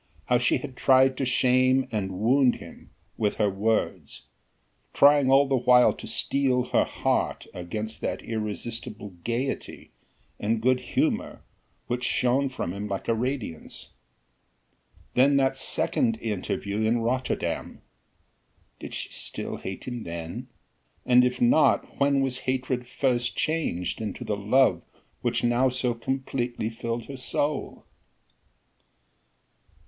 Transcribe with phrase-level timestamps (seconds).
[0.25, 4.25] how she had tried to shame and wound him with her words,
[4.95, 9.91] trying all the while to steel her heart against that irresistible gaiety
[10.39, 11.43] and good humour
[11.85, 13.91] which shone from him like a radiance:
[15.13, 17.83] then that second interview in Rotterdam!
[18.79, 20.47] did she still hate him then?
[21.05, 24.81] and if not when was hatred first changed into the love
[25.21, 27.85] which now so completely filled her soul?